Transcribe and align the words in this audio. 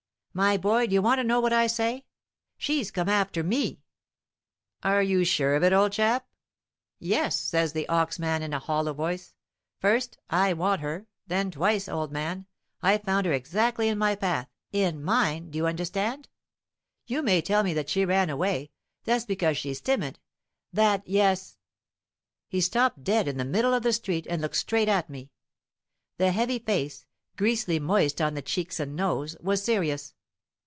"My 0.33 0.55
boy, 0.55 0.87
d'you 0.87 1.01
want 1.01 1.19
to 1.19 1.25
know 1.25 1.41
what 1.41 1.51
I 1.51 1.67
say? 1.67 2.05
She's 2.57 2.89
come 2.89 3.09
after 3.09 3.43
me." 3.43 3.81
"Are 4.81 5.03
you 5.03 5.25
sure 5.25 5.55
of 5.55 5.63
it, 5.65 5.73
old 5.73 5.91
chap?" 5.91 6.25
"Yes," 6.99 7.37
says 7.37 7.73
the 7.73 7.85
ox 7.89 8.17
man, 8.17 8.41
in 8.41 8.53
a 8.53 8.59
hollow 8.59 8.93
voice. 8.93 9.33
"First, 9.81 10.17
I 10.29 10.53
want 10.53 10.79
her. 10.79 11.05
Then, 11.27 11.51
twice, 11.51 11.89
old 11.89 12.13
man, 12.13 12.45
I've 12.81 13.03
found 13.03 13.25
her 13.25 13.33
exactly 13.33 13.89
in 13.89 13.97
my 13.97 14.15
path, 14.15 14.47
in 14.71 15.03
mine, 15.03 15.49
d'you 15.51 15.67
understand? 15.67 16.29
You 17.05 17.21
may 17.21 17.41
tell 17.41 17.61
me 17.61 17.73
that 17.73 17.89
she 17.89 18.05
ran 18.05 18.29
away; 18.29 18.71
that's 19.03 19.25
because 19.25 19.57
she's 19.57 19.81
timid, 19.81 20.17
that, 20.71 21.05
yes" 21.05 21.57
He 22.47 22.61
stopped 22.61 23.03
dead 23.03 23.27
in 23.27 23.35
the 23.35 23.43
middle 23.43 23.73
of 23.73 23.83
the 23.83 23.91
street 23.91 24.25
and 24.29 24.41
looked 24.41 24.55
straight 24.55 24.87
at 24.87 25.09
me. 25.09 25.33
The 26.15 26.31
heavy 26.31 26.59
face, 26.59 27.05
greasily 27.35 27.81
moist 27.81 28.21
on 28.21 28.33
the 28.33 28.41
cheeks 28.41 28.79
and 28.79 28.95
nose, 28.95 29.35
was 29.41 29.61
serious. 29.61 30.15